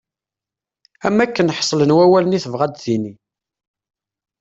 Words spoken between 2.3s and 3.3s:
i tebɣa ad d-tini.